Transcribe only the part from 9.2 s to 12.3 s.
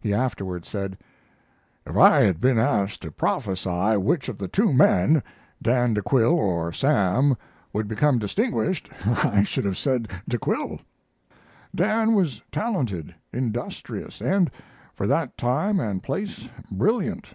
should have said De Quille. Dan